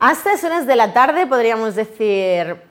A 0.00 0.12
estas 0.12 0.44
horas 0.44 0.64
de 0.64 0.76
la 0.76 0.92
tarde 0.92 1.26
podríamos 1.26 1.74
decir, 1.74 2.62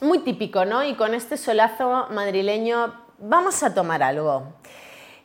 muy 0.00 0.18
típico, 0.18 0.64
¿no? 0.64 0.82
Y 0.82 0.94
con 0.94 1.14
este 1.14 1.36
solazo 1.36 2.08
madrileño 2.10 2.92
vamos 3.18 3.62
a 3.62 3.72
tomar 3.72 4.02
algo. 4.02 4.54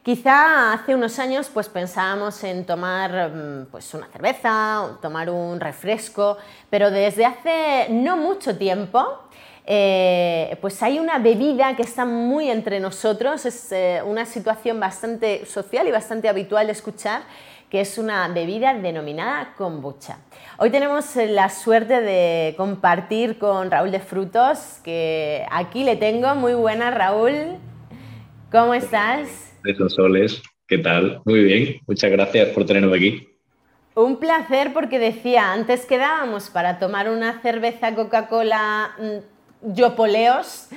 Quizá 0.04 0.74
hace 0.74 0.94
unos 0.94 1.18
años 1.18 1.50
pues 1.52 1.68
pensábamos 1.68 2.44
en 2.44 2.68
tomar 2.68 3.32
mm, 3.32 3.66
pues 3.72 3.92
una 3.96 4.06
cerveza, 4.10 5.00
tomar 5.02 5.32
un 5.32 5.60
refresco, 5.60 6.38
pero 6.70 6.92
desde 6.92 7.26
hace 7.26 7.88
no 7.90 8.16
mucho 8.16 8.56
tiempo 8.56 9.24
eh, 9.72 10.58
pues 10.62 10.82
hay 10.82 10.98
una 10.98 11.20
bebida 11.20 11.76
que 11.76 11.84
está 11.84 12.04
muy 12.04 12.50
entre 12.50 12.80
nosotros, 12.80 13.46
es 13.46 13.72
eh, 13.72 14.02
una 14.04 14.26
situación 14.26 14.80
bastante 14.80 15.46
social 15.46 15.88
y 15.88 15.92
bastante 15.92 16.28
habitual 16.28 16.66
de 16.66 16.72
escuchar, 16.72 17.22
que 17.70 17.80
es 17.82 18.00
una 18.00 18.28
bebida 18.30 18.74
denominada 18.74 19.54
kombucha. 19.56 20.18
Hoy 20.58 20.72
tenemos 20.72 21.16
la 21.16 21.50
suerte 21.50 22.02
de 22.02 22.56
compartir 22.58 23.38
con 23.38 23.70
Raúl 23.70 23.92
de 23.92 24.00
Frutos, 24.00 24.80
que 24.84 25.46
aquí 25.52 25.84
le 25.84 25.98
tengo. 25.98 26.34
Muy 26.34 26.56
buena, 26.56 26.90
Raúl. 26.90 27.60
¿Cómo 28.52 28.74
estás? 28.74 29.54
Esos 29.64 29.94
soles, 29.94 30.42
¿qué 30.68 30.80
tal? 30.80 31.22
Muy 31.26 31.44
bien, 31.44 31.80
muchas 31.86 32.10
gracias 32.10 32.48
por 32.56 32.66
tenerme 32.66 32.98
aquí. 32.98 33.30
Un 33.94 34.18
placer 34.18 34.74
porque 34.74 34.98
decía, 34.98 35.54
antes 35.54 35.86
quedábamos 35.86 36.50
para 36.50 36.80
tomar 36.80 37.08
una 37.08 37.40
cerveza 37.44 37.94
Coca-Cola 37.94 38.96
mm, 38.98 39.39
yo 39.62 39.96
poleos 39.96 40.70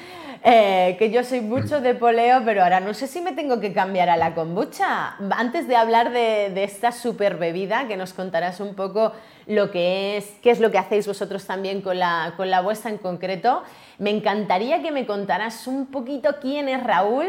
eh, 0.45 0.96
que 0.98 1.12
yo 1.12 1.22
soy 1.22 1.41
mucho 1.41 1.80
de 1.80 1.95
poleo, 1.95 2.42
pero 2.45 2.64
ahora 2.64 2.80
no 2.80 2.95
sé 2.95 3.06
si 3.06 3.20
me 3.20 3.32
tengo 3.32 3.60
que 3.60 3.72
cambiar 3.72 4.10
a 4.10 4.16
la 4.16 4.34
kombucha. 4.34 5.14
Antes 5.30 5.68
de 5.68 5.77
hablar 5.77 6.10
de, 6.10 6.64
esta 6.64 6.91
super 6.91 7.36
bebida, 7.36 7.86
que 7.86 7.96
nos 7.96 8.12
contarás 8.12 8.58
un 8.58 8.74
poco 8.74 9.12
lo 9.46 9.70
que 9.70 10.16
es, 10.16 10.27
qué 10.42 10.50
es 10.50 10.58
lo 10.58 10.72
que 10.72 10.78
hacéis 10.78 11.06
vosotros 11.06 11.46
también 11.46 11.80
con 11.80 12.00
la, 12.00 12.34
con 12.36 12.50
la 12.50 12.60
vuestra 12.60 12.91
en 12.91 12.98
concreto, 12.98 13.62
me 13.98 14.10
encantaría 14.10 14.83
que 14.83 14.91
me 14.91 15.06
contaras 15.06 15.69
un 15.69 15.86
poquito 15.86 16.36
quién 16.41 16.69
es 16.69 16.83
Raúl 16.83 17.28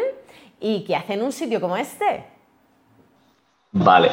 y 0.60 0.84
qué 0.84 0.96
hace 0.96 1.14
en 1.14 1.22
un 1.22 1.32
sitio 1.32 1.62
como 1.62 1.78
este. 1.78 2.26
Vale, 3.76 4.12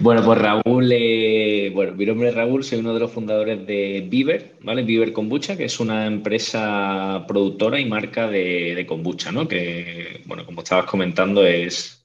bueno, 0.00 0.24
pues 0.24 0.36
Raúl, 0.36 0.90
eh, 0.92 1.70
bueno, 1.72 1.94
mi 1.94 2.04
nombre 2.06 2.28
es 2.30 2.34
Raúl, 2.34 2.64
soy 2.64 2.80
uno 2.80 2.92
de 2.92 2.98
los 2.98 3.12
fundadores 3.12 3.64
de 3.64 4.04
Viver, 4.08 4.56
¿vale? 4.62 4.82
Viver 4.82 5.12
Kombucha, 5.12 5.56
que 5.56 5.66
es 5.66 5.78
una 5.78 6.06
empresa 6.06 7.24
productora 7.28 7.78
y 7.78 7.84
marca 7.84 8.26
de, 8.26 8.84
kombucha, 8.88 9.30
¿no? 9.30 9.46
Que, 9.46 10.22
bueno, 10.26 10.44
como 10.44 10.62
estabas 10.62 10.86
comentando, 10.86 11.46
es, 11.46 12.04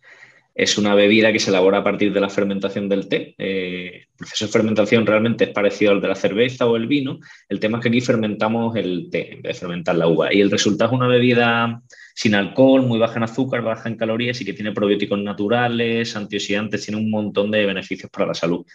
es 0.54 0.78
una 0.78 0.96
bebida 0.96 1.32
que 1.32 1.40
se 1.40 1.50
elabora 1.50 1.80
a 1.80 1.84
partir 1.84 2.12
de 2.14 2.20
la 2.20 2.30
fermentación 2.30 2.90
del 2.90 3.08
té. 3.08 3.36
Eh, 3.38 4.02
el 4.04 4.18
proceso 4.18 4.46
de 4.46 4.52
fermentación 4.52 5.06
realmente 5.06 5.46
es 5.46 5.50
parecido 5.52 5.92
al 5.92 6.02
de 6.02 6.10
la 6.10 6.16
cerveza 6.16 6.68
o 6.68 6.76
el 6.76 6.88
vino. 6.88 7.20
El 7.48 7.60
tema 7.60 7.78
es 7.78 7.84
que 7.84 7.90
aquí 7.90 8.02
fermentamos 8.02 8.76
el 8.76 9.08
té 9.10 9.34
en 9.34 9.42
vez 9.42 9.56
de 9.56 9.60
fermentar 9.60 9.96
la 9.96 10.08
uva. 10.08 10.34
Y 10.34 10.42
el 10.42 10.52
resultado 10.52 10.92
es 10.92 10.98
una 10.98 11.08
bebida 11.08 11.82
sin 12.16 12.36
alcohol, 12.36 12.84
muy 12.84 13.00
baja 13.00 13.18
en 13.18 13.24
azúcar, 13.24 13.62
baja 13.62 13.88
en 13.88 13.96
calorías 13.96 14.42
y 14.42 14.46
que 14.46 14.54
tiene 14.54 14.74
probióticos 14.74 15.20
naturales, 15.20 16.16
antioxidantes, 16.16 16.86
tiene 16.86 17.00
un 17.00 17.10
montón 17.10 17.50
de 17.50 17.66
beneficios 17.66 18.12
para 18.12 18.28
la 18.28 18.34
salud. 18.34 18.66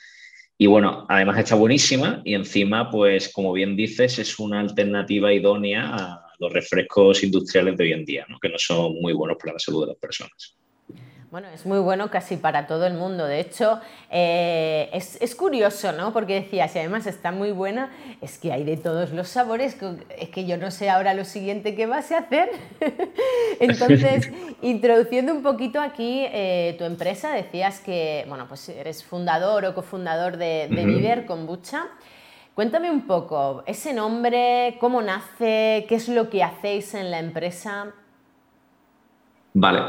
Y 0.58 0.66
bueno, 0.66 1.04
además 1.10 1.38
está 1.38 1.54
buenísima 1.54 2.22
y 2.24 2.34
encima, 2.34 2.90
pues 2.90 3.28
como 3.28 3.52
bien 3.52 3.76
dices, 3.76 4.18
es 4.18 4.38
una 4.38 4.60
alternativa 4.60 5.30
idónea 5.30 5.94
a 5.94 6.32
los 6.38 6.50
refrescos 6.50 7.22
industriales 7.22 7.76
de 7.76 7.84
hoy 7.84 7.92
en 7.92 8.04
día, 8.06 8.26
que 8.40 8.48
no 8.48 8.58
son 8.58 8.94
muy 9.00 9.12
buenos 9.12 9.36
para 9.38 9.52
la 9.52 9.58
salud 9.58 9.82
de 9.82 9.88
las 9.88 9.98
personas. 9.98 10.55
Bueno, 11.28 11.48
es 11.52 11.66
muy 11.66 11.80
bueno 11.80 12.08
casi 12.08 12.36
para 12.36 12.68
todo 12.68 12.86
el 12.86 12.94
mundo. 12.94 13.26
De 13.26 13.40
hecho, 13.40 13.80
eh, 14.10 14.88
es, 14.92 15.34
curioso, 15.34 15.90
¿no? 15.90 16.12
Porque 16.12 16.34
decías, 16.34 16.76
y 16.76 16.78
además 16.78 17.06
está 17.08 17.32
muy 17.32 17.50
buena, 17.50 17.90
es 18.20 18.38
que 18.38 18.52
hay 18.52 18.62
de 18.62 18.76
todos 18.76 19.10
los 19.10 19.28
sabores, 19.28 19.76
es 20.18 20.28
que 20.28 20.46
yo 20.46 20.56
no 20.56 20.70
sé 20.70 20.88
ahora 20.88 21.14
lo 21.14 21.24
siguiente 21.24 21.74
que 21.74 21.86
vas 21.86 22.12
a 22.12 22.18
hacer. 22.18 22.50
Entonces, 23.60 24.30
introduciendo 24.62 25.34
un 25.34 25.42
poquito 25.42 25.80
aquí 25.80 26.24
eh, 26.28 26.76
tu 26.78 26.84
empresa, 26.84 27.32
decías 27.32 27.80
que, 27.80 28.24
bueno, 28.28 28.46
pues 28.46 28.68
eres 28.68 29.02
fundador 29.02 29.64
o 29.64 29.74
cofundador 29.74 30.36
de, 30.36 30.68
de 30.70 30.86
Viver 30.86 31.26
Kombucha. 31.26 31.86
Cuéntame 32.54 32.88
un 32.88 33.04
poco, 33.04 33.64
ese 33.66 33.92
nombre, 33.92 34.76
cómo 34.78 35.02
nace, 35.02 35.86
qué 35.88 35.96
es 35.96 36.08
lo 36.08 36.30
que 36.30 36.44
hacéis 36.44 36.94
en 36.94 37.10
la 37.10 37.18
empresa. 37.18 37.92
Vale, 39.58 39.84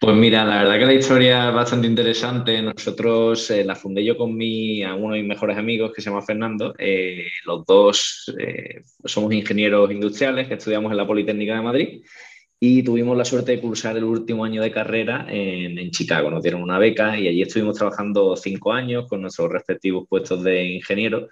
pues 0.00 0.16
mira, 0.16 0.44
la 0.44 0.64
verdad 0.64 0.80
que 0.80 0.86
la 0.86 0.94
historia 0.94 1.48
es 1.48 1.54
bastante 1.54 1.86
interesante. 1.86 2.60
Nosotros 2.60 3.48
eh, 3.52 3.62
la 3.64 3.76
fundé 3.76 4.04
yo 4.04 4.16
con 4.16 4.34
mi, 4.36 4.82
a 4.82 4.96
uno 4.96 5.14
de 5.14 5.20
mis 5.20 5.28
mejores 5.28 5.56
amigos 5.56 5.92
que 5.94 6.02
se 6.02 6.10
llama 6.10 6.22
Fernando. 6.22 6.74
Eh, 6.76 7.28
los 7.44 7.64
dos 7.64 8.34
eh, 8.36 8.82
somos 9.04 9.32
ingenieros 9.32 9.92
industriales 9.92 10.48
que 10.48 10.54
estudiamos 10.54 10.90
en 10.90 10.96
la 10.96 11.06
Politécnica 11.06 11.54
de 11.54 11.62
Madrid 11.62 12.02
y 12.58 12.82
tuvimos 12.82 13.16
la 13.16 13.24
suerte 13.24 13.52
de 13.52 13.60
cursar 13.60 13.96
el 13.96 14.02
último 14.02 14.44
año 14.44 14.60
de 14.60 14.72
carrera 14.72 15.24
en, 15.28 15.78
en 15.78 15.92
Chicago. 15.92 16.28
Nos 16.28 16.42
dieron 16.42 16.60
una 16.60 16.80
beca 16.80 17.16
y 17.16 17.28
allí 17.28 17.42
estuvimos 17.42 17.78
trabajando 17.78 18.34
cinco 18.34 18.72
años 18.72 19.06
con 19.08 19.22
nuestros 19.22 19.52
respectivos 19.52 20.04
puestos 20.08 20.42
de 20.42 20.64
ingeniero 20.64 21.28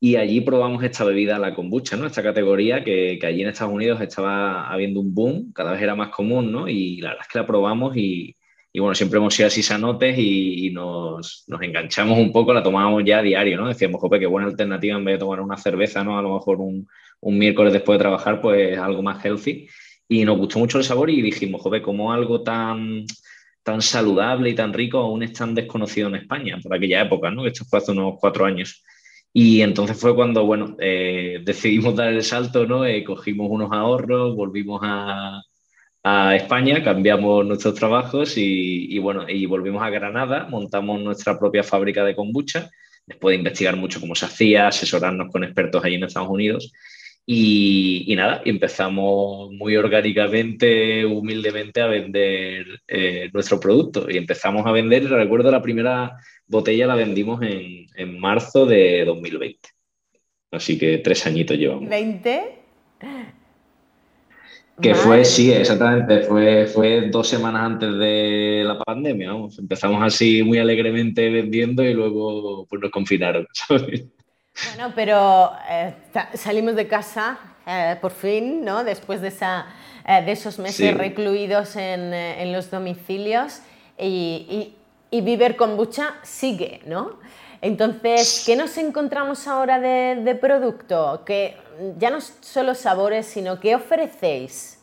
y 0.00 0.16
allí 0.16 0.40
probamos 0.40 0.82
esta 0.82 1.04
bebida, 1.04 1.38
la 1.38 1.54
kombucha, 1.54 1.96
¿no? 1.96 2.06
Esta 2.06 2.22
categoría 2.22 2.82
que, 2.82 3.18
que, 3.20 3.26
allí 3.26 3.42
en 3.42 3.48
Estados 3.48 3.74
Unidos 3.74 4.00
estaba 4.00 4.66
habiendo 4.70 4.98
un 4.98 5.14
boom, 5.14 5.52
cada 5.52 5.72
vez 5.72 5.82
era 5.82 5.94
más 5.94 6.08
común, 6.08 6.50
¿no? 6.50 6.68
Y 6.68 7.02
la 7.02 7.10
verdad 7.10 7.26
es 7.26 7.32
que 7.32 7.38
la 7.38 7.46
probamos 7.46 7.96
y, 7.96 8.34
y 8.72 8.80
bueno, 8.80 8.94
siempre 8.94 9.18
hemos 9.18 9.34
sido 9.34 9.48
así 9.48 9.62
sanotes 9.62 10.16
y, 10.16 10.68
y 10.68 10.70
nos, 10.70 11.44
nos, 11.48 11.60
enganchamos 11.62 12.18
un 12.18 12.32
poco, 12.32 12.54
la 12.54 12.62
tomábamos 12.62 13.04
ya 13.04 13.18
a 13.18 13.22
diario, 13.22 13.58
¿no? 13.58 13.68
Decíamos, 13.68 14.00
jope, 14.00 14.18
qué 14.18 14.26
buena 14.26 14.48
alternativa 14.48 14.96
en 14.96 15.04
vez 15.04 15.16
de 15.16 15.18
tomar 15.18 15.40
una 15.40 15.58
cerveza, 15.58 16.02
¿no? 16.02 16.18
A 16.18 16.22
lo 16.22 16.34
mejor 16.34 16.58
un, 16.60 16.88
un 17.20 17.38
miércoles 17.38 17.72
después 17.72 17.98
de 17.98 18.02
trabajar, 18.04 18.40
pues 18.40 18.78
algo 18.78 19.02
más 19.02 19.22
healthy. 19.22 19.68
Y 20.08 20.24
nos 20.24 20.38
gustó 20.38 20.58
mucho 20.58 20.78
el 20.78 20.84
sabor 20.84 21.10
y 21.10 21.20
dijimos, 21.20 21.60
jope, 21.60 21.82
como 21.82 22.12
algo 22.12 22.42
tan 22.42 23.04
tan 23.62 23.82
saludable 23.82 24.50
y 24.50 24.54
tan 24.54 24.72
rico 24.72 24.98
aún 24.98 25.22
es 25.22 25.34
tan 25.34 25.54
desconocido 25.54 26.08
en 26.08 26.14
España 26.16 26.58
por 26.62 26.74
aquella 26.74 27.02
época, 27.02 27.30
¿no? 27.30 27.46
Esto 27.46 27.64
fue 27.66 27.78
hace 27.78 27.92
unos 27.92 28.14
cuatro 28.18 28.46
años. 28.46 28.82
Y 29.32 29.62
entonces 29.62 29.98
fue 29.98 30.14
cuando, 30.14 30.44
bueno, 30.44 30.76
eh, 30.80 31.40
decidimos 31.44 31.96
dar 31.96 32.08
el 32.08 32.22
salto, 32.22 32.66
¿no? 32.66 32.84
Eh, 32.84 33.04
cogimos 33.04 33.48
unos 33.50 33.70
ahorros, 33.72 34.34
volvimos 34.36 34.80
a, 34.82 35.42
a 36.02 36.36
España, 36.36 36.82
cambiamos 36.82 37.46
nuestros 37.46 37.74
trabajos 37.74 38.34
y, 38.36 38.98
bueno, 38.98 39.28
y 39.28 39.46
volvimos 39.46 39.82
a 39.82 39.90
Granada, 39.90 40.46
montamos 40.48 41.00
nuestra 41.00 41.38
propia 41.38 41.62
fábrica 41.62 42.04
de 42.04 42.16
kombucha, 42.16 42.70
después 43.06 43.34
de 43.34 43.38
investigar 43.38 43.76
mucho 43.76 44.00
cómo 44.00 44.14
se 44.14 44.26
hacía, 44.26 44.68
asesorarnos 44.68 45.30
con 45.30 45.44
expertos 45.44 45.84
allí 45.84 45.96
en 45.96 46.04
Estados 46.04 46.30
Unidos. 46.30 46.72
Y, 47.26 48.04
y 48.08 48.16
nada, 48.16 48.42
empezamos 48.44 49.52
muy 49.52 49.76
orgánicamente, 49.76 51.04
humildemente 51.04 51.80
a 51.80 51.86
vender 51.86 52.66
eh, 52.88 53.30
nuestro 53.32 53.60
producto. 53.60 54.10
Y 54.10 54.16
empezamos 54.16 54.66
a 54.66 54.72
vender, 54.72 55.08
recuerdo 55.08 55.50
la 55.50 55.62
primera 55.62 56.16
botella 56.46 56.86
la 56.86 56.96
vendimos 56.96 57.40
en, 57.42 57.86
en 57.94 58.18
marzo 58.18 58.66
de 58.66 59.04
2020. 59.04 59.68
Así 60.50 60.78
que 60.78 60.98
tres 60.98 61.26
añitos 61.26 61.56
llevamos. 61.56 61.88
¿20? 61.88 62.60
Que 64.80 64.94
fue, 64.94 65.24
sí, 65.24 65.52
exactamente, 65.52 66.22
fue, 66.22 66.66
fue 66.66 67.08
dos 67.10 67.28
semanas 67.28 67.62
antes 67.62 67.98
de 67.98 68.62
la 68.64 68.78
pandemia, 68.78 69.32
vamos. 69.32 69.58
Empezamos 69.58 70.02
así 70.02 70.42
muy 70.42 70.58
alegremente 70.58 71.28
vendiendo 71.28 71.84
y 71.84 71.92
luego 71.92 72.66
pues, 72.66 72.80
nos 72.80 72.90
confinaron, 72.90 73.46
Bueno, 74.66 74.92
pero 74.94 75.52
eh, 75.68 75.94
salimos 76.34 76.76
de 76.76 76.86
casa 76.86 77.38
eh, 77.66 77.96
por 78.00 78.10
fin, 78.10 78.64
¿no? 78.64 78.84
Después 78.84 79.20
de, 79.20 79.28
esa, 79.28 79.66
eh, 80.06 80.22
de 80.22 80.32
esos 80.32 80.58
meses 80.58 80.88
sí. 80.88 80.92
recluidos 80.92 81.76
en, 81.76 82.12
en, 82.12 82.52
los 82.52 82.70
domicilios 82.70 83.60
y, 83.98 84.74
y, 85.10 85.16
y 85.16 85.20
Viver 85.22 85.56
Kombucha 85.56 86.16
sigue, 86.22 86.82
¿no? 86.86 87.18
Entonces, 87.62 88.42
¿qué 88.46 88.56
nos 88.56 88.76
encontramos 88.78 89.46
ahora 89.46 89.78
de, 89.78 90.20
de, 90.22 90.34
producto? 90.34 91.22
Que 91.26 91.56
ya 91.98 92.10
no 92.10 92.20
solo 92.20 92.74
sabores, 92.74 93.26
sino 93.26 93.60
¿qué 93.60 93.74
ofrecéis? 93.74 94.79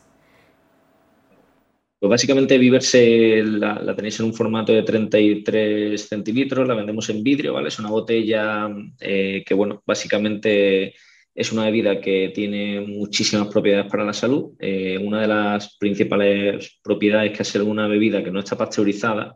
Pues 1.98 2.10
básicamente 2.10 2.58
Viver 2.58 2.82
se, 2.82 3.42
la, 3.42 3.94
tenéis 3.96 4.20
en 4.20 4.26
un 4.26 4.34
formato 4.34 4.72
de 4.72 4.82
33 4.82 6.08
centilitros, 6.08 6.68
la 6.68 6.74
vendemos 6.74 7.08
en 7.10 7.24
vidrio, 7.24 7.54
¿vale? 7.54 7.68
Es 7.68 7.78
una 7.78 7.90
botella 7.90 8.68
eh, 9.00 9.42
que, 9.44 9.54
bueno, 9.54 9.82
básicamente 9.84 10.94
es 11.34 11.52
una 11.52 11.64
bebida 11.64 12.00
que 12.00 12.30
tiene 12.34 12.80
muchísimas 12.80 13.48
propiedades 13.48 13.90
para 13.90 14.04
la 14.04 14.12
salud. 14.12 14.52
Eh, 14.60 14.98
una 14.98 15.20
de 15.20 15.28
las 15.28 15.76
principales 15.76 16.78
propiedades 16.82 17.36
que 17.36 17.44
ser 17.44 17.62
una 17.62 17.88
bebida 17.88 18.22
que 18.22 18.30
no 18.30 18.40
está 18.40 18.56
pasteurizada 18.56 19.34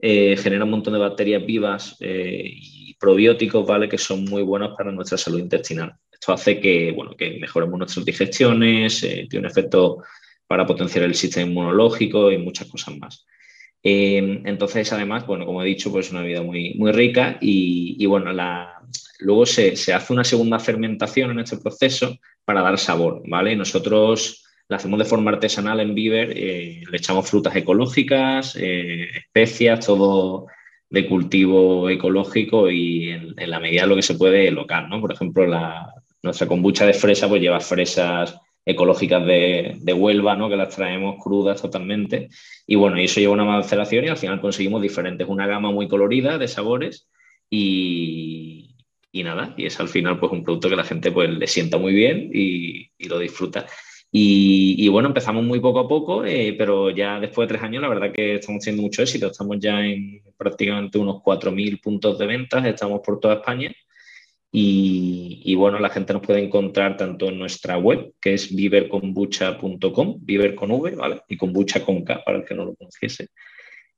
eh, 0.00 0.36
genera 0.36 0.64
un 0.64 0.70
montón 0.70 0.92
de 0.92 1.00
bacterias 1.00 1.44
vivas 1.44 1.96
eh, 2.00 2.42
y 2.44 2.94
probióticos, 2.94 3.66
¿vale? 3.66 3.88
Que 3.88 3.98
son 3.98 4.24
muy 4.24 4.42
buenos 4.42 4.76
para 4.76 4.92
nuestra 4.92 5.18
salud 5.18 5.40
intestinal. 5.40 5.94
Esto 6.10 6.32
hace 6.32 6.60
que, 6.60 6.92
bueno, 6.92 7.16
que 7.16 7.38
mejoremos 7.40 7.78
nuestras 7.78 8.04
digestiones, 8.04 9.02
eh, 9.02 9.26
tiene 9.28 9.46
un 9.46 9.50
efecto 9.50 9.98
para 10.48 10.66
potenciar 10.66 11.04
el 11.04 11.14
sistema 11.14 11.48
inmunológico 11.48 12.32
y 12.32 12.38
muchas 12.38 12.66
cosas 12.68 12.96
más. 12.98 13.26
Eh, 13.82 14.42
entonces, 14.44 14.92
además, 14.92 15.26
bueno, 15.26 15.46
como 15.46 15.62
he 15.62 15.66
dicho, 15.66 15.92
pues 15.92 16.06
es 16.06 16.12
una 16.12 16.22
bebida 16.22 16.42
muy, 16.42 16.74
muy 16.74 16.90
rica 16.90 17.38
y, 17.40 17.96
y 17.98 18.06
bueno, 18.06 18.32
luego 19.20 19.46
se, 19.46 19.72
hace 19.72 20.12
una 20.12 20.24
segunda 20.24 20.58
fermentación 20.58 21.30
en 21.30 21.40
este 21.40 21.58
proceso 21.58 22.18
para 22.44 22.62
dar 22.62 22.78
sabor, 22.78 23.22
¿vale? 23.26 23.54
Nosotros 23.54 24.44
la 24.68 24.76
hacemos 24.76 24.98
de 24.98 25.04
forma 25.04 25.30
artesanal 25.30 25.80
en 25.80 25.94
Viver, 25.94 26.32
eh, 26.36 26.82
le 26.90 26.96
echamos 26.96 27.28
frutas 27.30 27.54
ecológicas, 27.54 28.56
eh, 28.58 29.08
especias, 29.16 29.86
todo 29.86 30.46
de 30.90 31.06
cultivo 31.06 31.90
ecológico 31.90 32.70
y 32.70 33.10
en, 33.10 33.34
la 33.36 33.60
medida 33.60 33.82
de 33.82 33.88
lo 33.88 33.96
que 33.96 34.02
se 34.02 34.14
puede 34.14 34.50
local, 34.50 34.88
¿no? 34.88 35.00
Por 35.00 35.12
ejemplo, 35.12 35.46
la, 35.46 35.92
nuestra 36.22 36.46
kombucha 36.46 36.86
de 36.86 36.94
fresa 36.94 37.28
pues 37.28 37.40
lleva 37.40 37.60
fresas 37.60 38.38
ecológicas 38.68 39.24
de, 39.24 39.76
de, 39.80 39.92
Huelva, 39.94 40.36
¿no? 40.36 40.50
que 40.50 40.56
las 40.56 40.76
traemos 40.76 41.16
crudas 41.22 41.62
totalmente. 41.62 42.28
Y 42.66 42.76
bueno, 42.76 43.00
y 43.00 43.04
eso 43.04 43.18
lleva 43.18 43.32
una 43.32 43.46
maceración 43.46 44.04
y 44.04 44.08
al 44.08 44.18
final 44.18 44.42
conseguimos 44.42 44.82
diferentes, 44.82 45.26
una 45.26 45.46
gama 45.46 45.70
muy 45.70 45.88
colorida 45.88 46.36
de 46.36 46.48
sabores 46.48 47.08
y, 47.48 48.74
nada, 49.14 49.54
y 49.56 49.64
es 49.64 49.80
al 49.80 49.88
final 49.88 50.20
pues 50.20 50.32
un 50.32 50.44
producto 50.44 50.68
que 50.68 50.76
la 50.76 50.84
gente 50.84 51.10
pues 51.10 51.30
le 51.30 51.46
sienta 51.46 51.78
muy 51.78 51.94
bien 51.94 52.30
y, 52.32 52.90
lo 53.08 53.18
disfruta. 53.18 53.64
Y, 54.12 54.76
y, 54.78 54.88
bueno, 54.88 55.08
empezamos 55.08 55.44
muy 55.44 55.60
poco 55.60 55.80
a 55.80 55.88
poco, 55.88 56.24
eh, 56.24 56.54
pero 56.56 56.90
ya 56.90 57.20
después 57.20 57.48
de 57.48 57.54
tres 57.54 57.62
años 57.62 57.82
la 57.82 57.88
verdad 57.88 58.12
que 58.12 58.34
estamos 58.34 58.62
teniendo 58.62 58.82
mucho 58.82 59.02
éxito. 59.02 59.28
Estamos 59.28 59.58
ya 59.60 59.84
en 59.84 60.22
prácticamente 60.36 60.98
unos 60.98 61.16
4.000 61.22 61.80
puntos 61.80 62.18
de 62.18 62.26
ventas, 62.26 62.64
estamos 62.66 63.00
por 63.02 63.18
toda 63.18 63.34
España. 63.36 63.72
Y, 64.50 65.54
bueno, 65.56 65.78
la 65.78 65.90
gente 65.90 66.14
nos 66.14 66.22
puede 66.22 66.42
encontrar 66.42 66.96
tanto 66.96 67.28
en 67.28 67.38
nuestra 67.38 67.76
web, 67.76 68.14
que 68.20 68.34
es 68.34 68.54
viverconbucha.com, 68.54 70.18
viver 70.20 70.54
con 70.54 70.70
V, 70.70 70.92
¿vale? 70.92 71.20
Y 71.28 71.36
kombucha 71.36 71.84
con 71.84 72.02
K, 72.02 72.24
para 72.24 72.38
el 72.38 72.44
que 72.44 72.54
no 72.54 72.64
lo 72.64 72.74
conociese. 72.74 73.28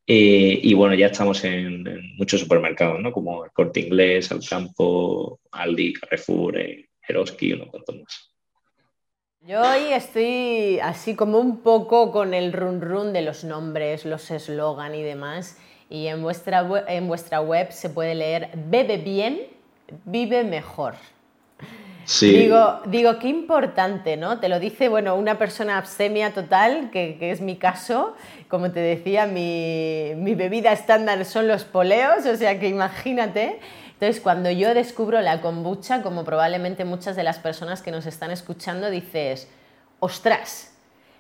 Eh, 0.07 0.59
y 0.63 0.75
bueno, 0.75 0.95
ya 0.95 1.07
estamos 1.07 1.45
en, 1.45 1.85
muchos 2.17 2.41
supermercados, 2.41 3.01
¿no? 3.01 3.13
Como 3.13 3.45
el 3.45 3.53
Corte 3.53 3.81
Inglés, 3.81 4.33
Alcampo, 4.33 5.39
Aldi, 5.53 5.93
Carrefour, 5.93 6.59
eh, 6.59 6.89
Eroski, 7.07 7.53
unos 7.53 7.69
cuantos 7.69 7.97
más. 7.97 8.31
Yo 9.43 9.63
hoy 9.63 9.93
estoy 9.93 10.81
así 10.83 11.15
como 11.15 11.39
un 11.39 11.63
poco 11.63 12.11
con 12.11 12.35
el 12.35 12.53
run 12.53 12.81
run 12.81 13.13
de 13.13 13.23
los 13.23 13.45
nombres, 13.45 14.05
los 14.05 14.31
eslogan 14.31 14.95
y 14.95 15.03
demás. 15.03 15.59
Y 15.89 16.09
en 16.09 16.23
vuestra, 16.23 16.67
en 16.89 17.09
vuestra 17.09 17.41
web 17.41 17.73
se 17.73 17.89
puede 17.89 18.15
leer 18.15 18.51
Bebe 18.55 18.99
bien, 18.99 19.41
vive 20.05 20.45
mejor. 20.45 20.95
Sí. 22.05 22.31
Digo, 22.31 22.81
digo, 22.87 23.19
qué 23.19 23.29
importante, 23.29 24.17
¿no? 24.17 24.41
Te 24.41 24.49
lo 24.49 24.59
dice, 24.59 24.89
bueno, 24.89 25.15
una 25.15 25.39
persona 25.39 25.79
abstemia 25.79 26.33
total, 26.33 26.91
que, 26.91 27.17
que 27.19 27.31
es 27.31 27.41
mi 27.41 27.57
caso. 27.57 28.17
Como 28.49 28.73
te 28.73 28.81
decía, 28.81 29.27
mi, 29.27 30.13
mi, 30.17 30.35
bebida 30.35 30.73
estándar 30.73 31.25
son 31.25 31.47
los 31.47 31.65
poleos, 31.65 32.27
o 32.27 32.37
sea 32.37 32.59
que 32.59 32.69
imagínate. 32.69 33.61
Entonces, 33.93 34.21
cuando 34.21 34.51
yo 34.51 34.75
descubro 34.75 35.21
la 35.21 35.41
kombucha, 35.41 36.03
como 36.03 36.25
probablemente 36.25 36.85
muchas 36.85 37.17
de 37.17 37.23
las 37.23 37.39
personas 37.39 37.83
que 37.83 37.91
nos 37.91 38.07
están 38.07 38.31
escuchando, 38.31 38.91
dices, 38.91 39.49
ostras, 40.01 40.75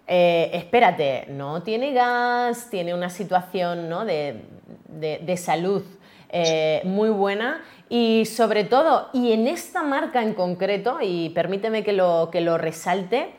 eh, 0.09 0.51
espérate, 0.55 1.27
no 1.29 1.63
tiene 1.63 1.93
gas, 1.93 2.69
tiene 2.69 2.95
una 2.95 3.11
situación 3.11 3.89
¿no? 3.89 4.05
de, 4.05 4.43
de, 4.89 5.19
de 5.19 5.37
salud 5.37 5.85
eh, 6.33 6.83
muy 6.85 7.11
buena 7.11 7.63
y 7.89 8.25
sobre 8.27 8.63
todo, 8.63 9.09
y 9.13 9.33
en 9.33 9.49
esta 9.49 9.83
marca 9.83 10.23
en 10.23 10.35
concreto, 10.35 10.99
y 11.03 11.31
permíteme 11.31 11.83
que 11.83 11.93
lo, 11.93 12.29
que 12.31 12.41
lo 12.41 12.57
resalte, 12.57 13.31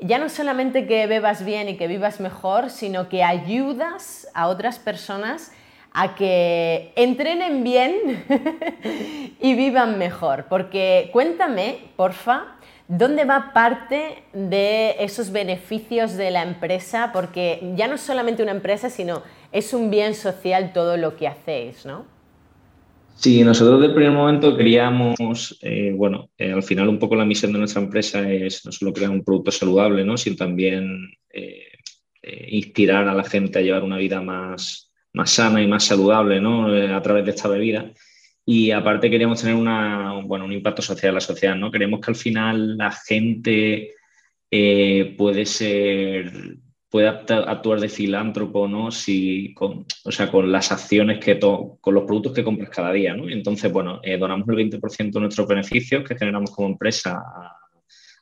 ya 0.00 0.18
no 0.18 0.28
solamente 0.28 0.86
que 0.88 1.06
bebas 1.06 1.44
bien 1.44 1.68
y 1.68 1.76
que 1.76 1.86
vivas 1.86 2.18
mejor, 2.18 2.70
sino 2.70 3.08
que 3.08 3.22
ayudas 3.22 4.26
a 4.34 4.48
otras 4.48 4.80
personas 4.80 5.52
a 5.92 6.16
que 6.16 6.92
entrenen 6.96 7.62
bien 7.62 8.24
y 9.40 9.54
vivan 9.54 9.98
mejor. 9.98 10.46
Porque 10.48 11.10
cuéntame, 11.12 11.78
porfa, 11.94 12.56
¿dónde 12.88 13.24
va 13.24 13.52
parte 13.52 14.24
de 14.32 14.96
esos 14.98 15.30
beneficios 15.30 16.14
de 16.14 16.32
la 16.32 16.42
empresa? 16.42 17.10
Porque 17.12 17.60
ya 17.76 17.86
no 17.86 17.94
es 17.94 18.00
solamente 18.00 18.42
una 18.42 18.52
empresa, 18.52 18.90
sino 18.90 19.22
es 19.52 19.72
un 19.72 19.90
bien 19.90 20.14
social 20.14 20.72
todo 20.72 20.96
lo 20.96 21.16
que 21.16 21.28
hacéis, 21.28 21.86
¿no? 21.86 22.04
Sí, 23.14 23.44
nosotros 23.44 23.78
desde 23.78 23.90
el 23.90 23.94
primer 23.94 24.12
momento 24.12 24.56
queríamos, 24.56 25.58
eh, 25.62 25.92
bueno, 25.94 26.30
eh, 26.36 26.52
al 26.52 26.62
final 26.62 26.88
un 26.88 26.98
poco 26.98 27.14
la 27.14 27.24
misión 27.24 27.52
de 27.52 27.58
nuestra 27.58 27.80
empresa 27.80 28.28
es 28.28 28.64
no 28.66 28.72
solo 28.72 28.92
crear 28.92 29.10
un 29.10 29.22
producto 29.22 29.52
saludable, 29.52 30.04
¿no? 30.04 30.16
sino 30.16 30.34
también 30.34 31.08
eh, 31.30 31.68
inspirar 32.48 33.08
a 33.08 33.14
la 33.14 33.24
gente 33.24 33.58
a 33.58 33.62
llevar 33.62 33.84
una 33.84 33.96
vida 33.96 34.20
más, 34.20 34.90
más 35.12 35.30
sana 35.30 35.62
y 35.62 35.68
más 35.68 35.84
saludable 35.84 36.40
¿no? 36.40 36.66
a 36.66 37.02
través 37.02 37.24
de 37.24 37.30
esta 37.30 37.48
bebida. 37.48 37.92
Y 38.44 38.72
aparte 38.72 39.08
queríamos 39.08 39.40
tener 39.40 39.54
una, 39.54 40.20
bueno, 40.24 40.44
un 40.44 40.52
impacto 40.52 40.82
social 40.82 41.10
en 41.10 41.14
la 41.14 41.20
sociedad, 41.20 41.54
¿no? 41.54 41.70
Queremos 41.70 42.00
que 42.00 42.10
al 42.10 42.16
final 42.16 42.76
la 42.76 42.90
gente 42.90 43.94
puede 45.16 45.46
ser 45.46 46.56
puede 46.92 47.08
actuar 47.08 47.80
de 47.80 47.88
filántropo, 47.88 48.68
¿no? 48.68 48.90
Si 48.90 49.54
con, 49.54 49.86
o 50.04 50.12
sea, 50.12 50.30
con 50.30 50.52
las 50.52 50.72
acciones 50.72 51.24
que 51.24 51.40
con 51.40 51.94
los 51.94 52.04
productos 52.04 52.34
que 52.34 52.44
compras 52.44 52.68
cada 52.68 52.92
día, 52.92 53.14
¿no? 53.14 53.30
Entonces, 53.30 53.72
bueno, 53.72 53.98
eh, 54.04 54.18
donamos 54.18 54.46
el 54.50 54.56
20% 54.56 55.10
de 55.10 55.20
nuestros 55.20 55.48
beneficios 55.48 56.04
que 56.06 56.18
generamos 56.18 56.50
como 56.50 56.68
empresa 56.68 57.18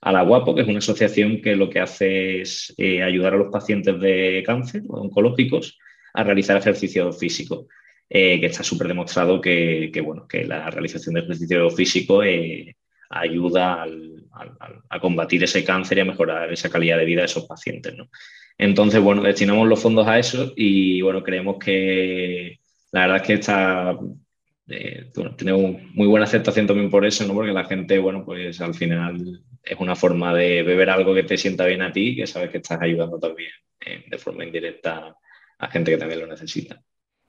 a, 0.01 0.13
la 0.13 0.23
Guapo, 0.23 0.55
que 0.55 0.63
es 0.63 0.69
una 0.69 0.79
asociación 0.79 1.43
que 1.43 1.57
lo 1.57 1.69
que 1.69 1.81
hace 1.81 2.43
es 2.43 2.73
eh, 2.79 3.03
ayudar 3.03 3.35
a 3.35 3.39
los 3.39 3.51
pacientes 3.51 3.99
de 3.99 4.45
cáncer 4.47 4.83
oncológicos 4.87 5.77
a 6.15 6.23
realizar 6.23 6.57
ejercicio 6.57 7.13
físico. 7.13 7.67
Eh, 8.09 8.39
que 8.41 8.47
está 8.47 8.63
súper 8.63 8.89
demostrado 8.89 9.41
que, 9.41 9.91
que, 9.93 10.01
bueno, 10.01 10.27
que 10.29 10.45
la 10.45 10.71
realización 10.71 11.15
de 11.15 11.21
ejercicio 11.23 11.71
físico 11.71 12.23
ayuda 13.11 13.85
a 14.89 15.01
combatir 15.01 15.43
ese 15.43 15.65
cáncer 15.65 15.99
y 15.99 16.01
a 16.03 16.05
mejorar 16.05 16.53
esa 16.53 16.71
calidad 16.71 16.99
de 16.99 17.05
vida 17.05 17.21
de 17.21 17.27
esos 17.27 17.47
pacientes. 17.47 17.95
¿no? 17.97 18.09
Entonces, 18.63 19.01
bueno, 19.01 19.23
destinamos 19.23 19.67
los 19.67 19.81
fondos 19.81 20.07
a 20.07 20.19
eso 20.19 20.53
y 20.55 21.01
bueno, 21.01 21.23
creemos 21.23 21.57
que 21.57 22.61
la 22.93 23.01
verdad 23.01 23.17
es 23.17 23.23
que 23.23 23.33
está, 23.33 23.99
eh, 24.69 25.11
bueno, 25.17 25.35
tenemos 25.35 25.83
muy 25.95 26.07
buena 26.07 26.27
aceptación 26.27 26.67
también 26.67 26.91
por 26.91 27.07
eso, 27.07 27.27
¿no? 27.27 27.33
Porque 27.33 27.53
la 27.53 27.65
gente, 27.65 27.99
bueno, 27.99 28.23
pues 28.23 28.61
al 28.61 28.75
final 28.75 29.41
es 29.65 29.81
una 29.81 29.97
forma 29.97 30.35
de 30.35 30.63
beber 30.63 30.91
algo 30.91 31.15
que 31.15 31.23
te 31.23 31.39
sienta 31.39 31.65
bien 31.65 31.81
a 31.81 31.91
ti 31.91 32.15
que 32.15 32.27
sabes 32.27 32.51
que 32.51 32.59
estás 32.59 32.83
ayudando 32.83 33.19
también 33.19 33.51
eh, 33.81 34.05
de 34.07 34.19
forma 34.19 34.45
indirecta 34.45 35.17
a 35.59 35.71
gente 35.71 35.93
que 35.93 35.97
también 35.97 36.21
lo 36.21 36.27
necesita. 36.27 36.83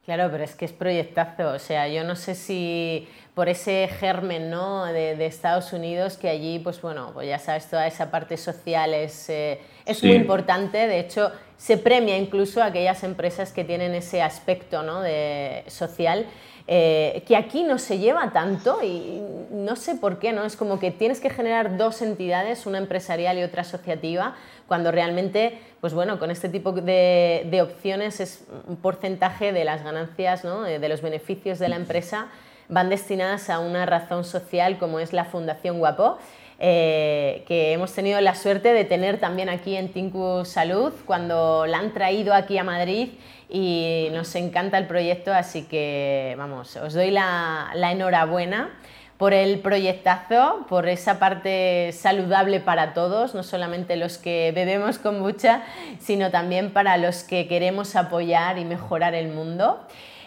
Claro, 0.03 0.27
pero 0.33 0.43
es 0.43 0.55
que 0.55 0.65
es 0.65 0.73
proyectazo. 0.73 1.51
O 1.51 1.59
sea, 1.59 1.87
yo 1.87 2.03
no 2.03 2.17
sé 2.17 2.35
si 2.35 3.07
por 3.33 3.47
ese 3.47 3.87
germen 3.87 4.49
¿no? 4.49 4.85
de, 4.85 5.25
Estados 5.25 5.71
Unidos, 5.71 6.17
que 6.17 6.29
allí, 6.29 6.59
pues 6.59 6.81
bueno, 6.81 7.11
pues 7.13 7.27
ya 7.27 7.39
sabes, 7.39 7.69
toda 7.69 7.87
esa 7.87 8.11
parte 8.11 8.35
social 8.35 8.93
es, 8.93 9.29
eh, 9.29 9.59
es 9.85 10.03
muy 10.03 10.13
importante. 10.13 10.87
De 10.87 10.99
hecho, 10.99 11.31
se 11.57 11.77
premia 11.77 12.17
incluso 12.17 12.61
a 12.61 12.65
aquellas 12.65 13.03
empresas 13.03 13.53
que 13.53 13.63
tienen 13.63 13.95
ese 13.95 14.21
aspecto 14.21 14.83
¿no? 14.83 15.01
de, 15.01 15.63
social. 15.67 16.25
Eh, 16.67 17.23
que 17.25 17.35
aquí 17.35 17.63
no 17.63 17.79
se 17.79 17.97
lleva 17.97 18.31
tanto 18.31 18.83
y 18.83 19.19
no 19.51 19.75
sé 19.75 19.95
por 19.95 20.19
qué, 20.19 20.31
¿no? 20.31 20.45
Es 20.45 20.55
como 20.55 20.79
que 20.79 20.91
tienes 20.91 21.19
que 21.19 21.29
generar 21.29 21.75
dos 21.75 22.01
entidades, 22.03 22.65
una 22.67 22.77
empresarial 22.77 23.39
y 23.39 23.43
otra 23.43 23.63
asociativa, 23.63 24.35
cuando 24.67 24.91
realmente, 24.91 25.57
pues 25.81 25.93
bueno, 25.93 26.19
con 26.19 26.29
este 26.29 26.49
tipo 26.49 26.71
de, 26.71 27.47
de 27.49 27.61
opciones 27.61 28.19
es 28.19 28.45
un 28.67 28.77
porcentaje 28.77 29.51
de 29.51 29.65
las 29.65 29.83
ganancias, 29.83 30.45
¿no? 30.45 30.61
de 30.61 30.87
los 30.87 31.01
beneficios 31.01 31.57
de 31.57 31.67
la 31.67 31.77
empresa 31.77 32.29
van 32.71 32.89
destinadas 32.89 33.51
a 33.51 33.59
una 33.59 33.85
razón 33.85 34.23
social 34.23 34.79
como 34.79 34.99
es 34.99 35.13
la 35.13 35.25
Fundación 35.25 35.77
Guapo. 35.77 36.17
Eh, 36.63 37.43
que 37.47 37.73
hemos 37.73 37.91
tenido 37.91 38.21
la 38.21 38.35
suerte 38.35 38.71
de 38.71 38.85
tener 38.85 39.19
también 39.19 39.49
aquí 39.49 39.75
en 39.75 39.91
Tinku 39.91 40.45
Salud 40.45 40.93
cuando 41.07 41.65
la 41.65 41.79
han 41.79 41.91
traído 41.91 42.35
aquí 42.35 42.55
a 42.59 42.63
Madrid 42.63 43.09
y 43.49 44.09
nos 44.11 44.35
encanta 44.35 44.77
el 44.77 44.85
proyecto, 44.85 45.33
así 45.33 45.63
que 45.63 46.35
vamos, 46.37 46.75
os 46.75 46.93
doy 46.93 47.09
la, 47.09 47.71
enhorabuena 47.73 48.69
por 49.17 49.33
el 49.33 49.59
proyectazo, 49.59 50.67
por 50.69 50.87
esa 50.87 51.17
parte 51.17 51.91
saludable 51.93 52.59
para 52.59 52.93
todos, 52.93 53.33
no 53.33 53.41
solamente 53.41 53.95
los 53.95 54.19
que 54.19 54.51
bebemos 54.53 54.99
kombucha, 54.99 55.63
sino 55.99 56.29
también 56.29 56.71
para 56.73 56.97
los 56.97 57.23
que 57.23 57.47
queremos 57.47 57.95
apoyar 57.95 58.59
y 58.59 58.65
mejorar 58.65 59.15
el 59.15 59.29
mundo. 59.29 59.79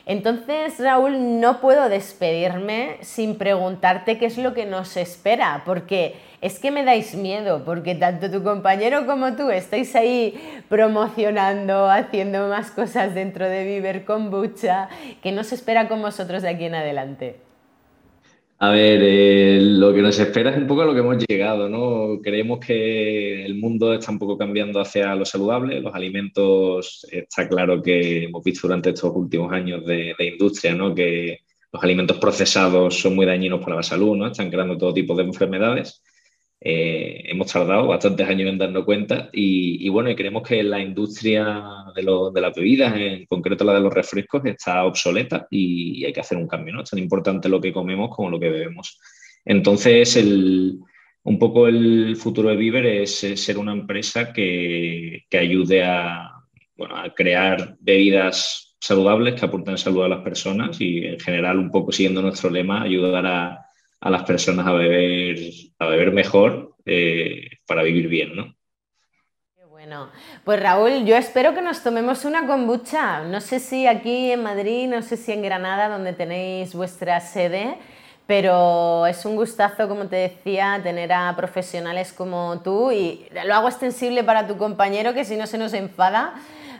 Entonces, 0.06 0.78
Raúl, 0.78 1.40
no 1.40 1.60
puedo 1.60 1.88
despedirme 1.88 2.98
sin 3.00 3.36
preguntarte 3.36 4.18
qué 4.18 4.26
es 4.26 4.36
lo 4.36 4.52
que 4.52 4.66
nos 4.66 4.98
espera, 4.98 5.62
porque 5.64 6.16
es 6.42 6.58
que 6.58 6.70
me 6.70 6.84
dais 6.84 7.14
miedo, 7.14 7.64
porque 7.64 7.94
tanto 7.94 8.30
tu 8.30 8.42
compañero 8.42 9.06
como 9.06 9.34
tú 9.34 9.48
estáis 9.48 9.96
ahí 9.96 10.62
promocionando, 10.68 11.88
haciendo 11.90 12.48
más 12.48 12.70
cosas 12.70 13.14
dentro 13.14 13.48
de 13.48 13.64
Viver 13.64 14.04
Kombucha, 14.04 14.90
que 15.22 15.32
nos 15.32 15.52
espera 15.52 15.88
con 15.88 16.02
vosotros 16.02 16.42
de 16.42 16.50
aquí 16.50 16.66
en 16.66 16.74
adelante. 16.74 17.43
A 18.64 18.70
ver, 18.70 19.00
eh, 19.02 19.58
lo 19.60 19.92
que 19.92 20.00
nos 20.00 20.18
espera 20.18 20.50
es 20.50 20.56
un 20.56 20.66
poco 20.66 20.80
a 20.80 20.84
lo 20.86 20.94
que 20.94 21.00
hemos 21.00 21.18
llegado, 21.28 21.68
¿no? 21.68 22.18
Creemos 22.22 22.60
que 22.64 23.44
el 23.44 23.56
mundo 23.56 23.92
está 23.92 24.10
un 24.10 24.18
poco 24.18 24.38
cambiando 24.38 24.80
hacia 24.80 25.14
lo 25.14 25.26
saludable, 25.26 25.82
los 25.82 25.94
alimentos, 25.94 27.06
está 27.10 27.46
claro 27.46 27.82
que 27.82 28.24
hemos 28.24 28.42
visto 28.42 28.66
durante 28.66 28.88
estos 28.88 29.12
últimos 29.14 29.52
años 29.52 29.84
de, 29.84 30.14
industria, 30.18 30.74
¿no? 30.74 30.94
Que 30.94 31.40
los 31.72 31.82
alimentos 31.82 32.16
procesados 32.16 32.98
son 32.98 33.14
muy 33.14 33.26
dañinos 33.26 33.60
para 33.60 33.76
la 33.76 33.82
salud, 33.82 34.16
¿no? 34.16 34.28
Están 34.28 34.50
creando 34.50 34.78
todo 34.78 34.94
tipo 34.94 35.14
de 35.14 35.24
enfermedades. 35.24 36.02
Eh, 36.60 37.24
hemos 37.26 37.52
tardado 37.52 37.88
bastantes 37.88 38.26
años 38.26 38.48
en 38.48 38.56
darnos 38.56 38.84
cuenta 38.84 39.28
y, 39.32 39.86
bueno, 39.90 40.14
creemos 40.16 40.42
que 40.42 40.62
la 40.62 40.80
industria 40.80 41.62
de, 41.94 42.02
de, 42.02 42.40
las 42.40 42.54
bebidas, 42.54 42.94
en 42.96 43.26
concreto 43.26 43.64
la 43.64 43.74
de 43.74 43.80
los 43.80 43.92
refrescos, 43.92 44.44
está 44.46 44.84
obsoleta 44.84 45.46
y, 45.50 46.04
hay 46.04 46.12
que 46.12 46.20
hacer 46.20 46.38
un 46.38 46.48
cambio, 46.48 46.74
¿no? 46.74 46.82
Es 46.82 46.90
tan 46.90 46.98
importante 47.00 47.48
lo 47.48 47.60
que 47.60 47.72
comemos 47.72 48.14
como 48.16 48.30
lo 48.30 48.40
que 48.40 48.48
bebemos. 48.48 48.98
Entonces, 49.44 50.16
el, 50.16 50.78
un 51.24 51.38
poco 51.38 51.68
el 51.68 52.16
futuro 52.16 52.48
de 52.48 52.56
Viver 52.56 52.86
es, 52.86 53.12
ser 53.18 53.58
una 53.58 53.72
empresa 53.72 54.32
que, 54.32 55.24
que 55.28 55.38
ayude 55.38 55.84
a, 55.84 56.30
a 56.78 57.14
crear 57.14 57.76
bebidas 57.80 58.76
saludables 58.80 59.34
que 59.34 59.46
aporten 59.46 59.78
salud 59.78 60.04
a 60.04 60.08
las 60.08 60.22
personas 60.22 60.80
y 60.80 61.04
en 61.04 61.20
general 61.20 61.58
un 61.58 61.70
poco 61.70 61.92
siguiendo 61.92 62.20
nuestro 62.20 62.50
lema 62.50 62.82
ayudar 62.82 63.26
a, 63.26 63.63
a 64.04 64.10
las 64.10 64.22
personas 64.24 64.66
a 64.66 64.72
beber, 64.72 65.38
a 65.78 65.86
beber 65.86 66.12
mejor 66.12 66.76
eh, 66.84 67.48
para 67.66 67.82
vivir 67.82 68.06
bien, 68.08 68.36
¿no? 68.36 68.54
bueno. 69.70 70.08
Pues 70.44 70.60
Raúl, 70.60 71.06
yo 71.06 71.16
espero 71.16 71.54
que 71.54 71.62
nos 71.62 71.82
tomemos 71.82 72.24
una 72.26 72.46
kombucha. 72.46 73.24
No 73.24 73.40
sé 73.40 73.60
si 73.60 73.86
aquí 73.86 74.30
en 74.30 74.42
Madrid, 74.42 74.88
no 74.88 75.00
sé 75.00 75.16
si 75.16 75.32
en 75.32 75.42
Granada, 75.42 75.88
donde 75.88 76.12
tenéis 76.12 76.74
vuestra 76.74 77.18
sede, 77.20 77.76
pero 78.26 79.06
es 79.06 79.24
un 79.24 79.36
gustazo, 79.36 79.88
como 79.88 80.06
te 80.06 80.16
decía, 80.16 80.80
tener 80.82 81.10
a 81.12 81.34
profesionales 81.34 82.12
como 82.12 82.60
tú 82.62 82.92
y 82.92 83.26
lo 83.44 83.54
hago 83.54 83.68
extensible 83.68 84.22
para 84.22 84.46
tu 84.46 84.58
compañero, 84.58 85.14
que 85.14 85.24
si 85.24 85.36
no 85.36 85.46
se 85.46 85.58
nos 85.58 85.72
enfada, 85.72 86.34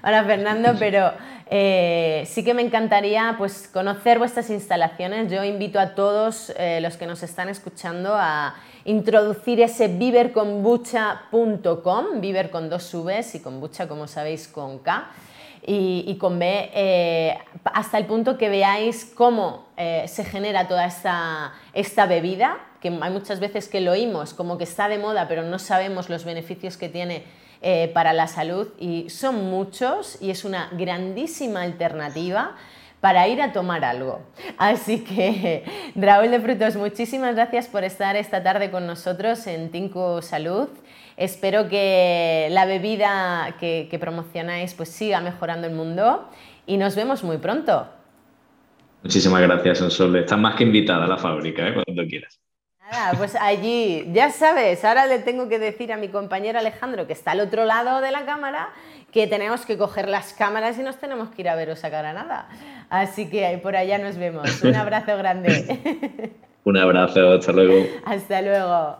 para 0.05 0.23
Fernando, 0.23 0.77
pero 0.79 1.11
eh, 1.49 2.25
sí 2.27 2.45
que 2.45 2.53
me 2.53 2.61
encantaría 2.61 3.37
pues, 3.39 3.71
conocer 3.73 4.19
vuestras 4.19 4.51
instalaciones. 4.51 5.33
Yo 5.33 5.43
invito 5.43 5.81
a 5.81 5.95
todos 5.95 6.53
eh, 6.59 6.83
los 6.83 6.99
que 6.99 7.07
nos 7.07 7.23
están 7.23 7.49
escuchando 7.49 8.15
a 8.15 8.55
introducir 8.85 9.63
ese 9.63 9.89
viverconbucha.com, 9.89 12.21
viver 12.21 12.51
con 12.51 12.69
dos 12.69 12.93
Vs 12.93 13.37
y 13.37 13.41
kombucha, 13.41 13.89
como 13.89 14.07
sabéis, 14.07 14.47
con 14.47 14.81
K. 14.81 15.07
Y, 15.67 16.19
con 16.21 16.39
B, 16.39 16.71
eh, 16.75 17.39
hasta 17.65 17.97
el 17.97 18.05
punto 18.05 18.37
que 18.37 18.51
veáis 18.51 19.11
cómo 19.15 19.69
se 19.75 20.23
genera 20.23 20.69
toda 20.69 20.85
esta, 20.85 21.55
esta 21.73 22.05
bebida, 22.05 22.59
que 22.85 22.89
hay 23.01 23.11
muchas 23.11 23.41
veces 23.41 23.67
que 23.67 23.81
lo 23.81 23.93
oímos 23.93 24.35
como 24.35 24.59
que 24.59 24.65
está 24.65 24.89
de 24.89 24.99
moda, 24.99 25.27
pero 25.27 25.43
no 25.43 25.59
sabemos 25.59 26.11
los 26.11 26.27
beneficios 26.27 26.77
que 26.77 26.91
tiene 26.91 27.25
eh, 27.63 27.91
para 27.95 28.13
la 28.13 28.27
salud 28.27 28.69
y 28.79 29.09
son 29.09 29.49
muchos 29.49 30.21
y 30.21 30.29
es 30.29 30.45
una 30.45 30.69
grandísima 30.73 31.63
alternativa 31.63 32.57
para 33.01 33.27
ir 33.27 33.41
a 33.41 33.55
tomar 33.55 33.87
algo. 33.87 34.21
Así 34.59 35.03
que, 35.03 35.65
Raúl 35.95 36.31
de 36.31 36.41
Frutos, 36.41 36.77
muchísimas 36.77 37.35
gracias 37.35 37.69
por 37.69 37.85
estar 37.85 38.17
esta 38.17 38.43
tarde 38.43 38.71
con 38.71 38.87
nosotros 38.87 39.47
en 39.47 39.71
Tinku 39.71 40.21
Salud. 40.21 40.69
Espero 41.17 41.71
que 41.71 42.49
la 42.51 42.67
bebida 42.67 43.57
que, 43.59 43.97
promocionáis 43.99 44.75
pues 44.75 44.91
siga 44.91 45.23
mejorando 45.23 45.67
el 45.67 45.73
mundo 45.73 46.29
y 46.67 46.77
nos 46.77 46.97
vemos 46.97 47.25
muy 47.25 47.39
pronto. 47.39 47.89
Muchísimas 49.03 49.41
gracias, 49.41 49.79
Sonsol. 49.79 50.17
Estás 50.17 50.39
más 50.39 50.55
que 50.55 50.65
invitada 50.65 51.07
a 51.07 51.09
la 51.09 51.17
fábrica, 51.17 51.67
¿eh? 51.67 51.73
cuando 51.73 52.07
quieras. 52.07 52.44
Nada, 52.95 53.15
pues 53.19 53.35
allí, 53.35 54.09
ya 54.13 54.31
sabes, 54.31 54.85
ahora 54.85 55.07
le 55.07 55.19
tengo 55.19 55.49
que 55.49 55.59
decir 55.59 55.93
a 55.93 55.97
mi 55.97 56.07
compañero 56.09 56.61
Alejandro, 56.61 57.09
que 57.09 57.13
está 57.13 57.33
al 57.33 57.41
otro 57.41 57.65
lado 57.65 58.01
de 58.01 58.13
la 58.13 58.25
cámara, 58.25 58.69
que 59.11 59.27
tenemos 59.27 59.67
que 59.67 59.77
coger 59.77 60.09
las 60.09 60.33
cámaras 60.33 60.79
y 60.79 60.83
nos 60.85 60.99
tenemos 60.99 61.29
que 61.31 61.43
ir 61.43 61.49
a 61.49 61.57
veros 61.57 61.83
a 61.83 61.91
nada. 61.91 62.49
Así 62.91 63.29
que 63.29 63.59
por 63.61 63.75
allá 63.75 63.99
nos 63.99 64.17
vemos. 64.17 64.63
Un 64.63 64.77
abrazo 64.77 65.17
grande. 65.17 66.33
Un 66.65 66.77
abrazo, 66.79 67.33
hasta 67.33 67.51
luego. 67.51 67.85
Hasta 68.07 68.41
luego. 68.41 68.99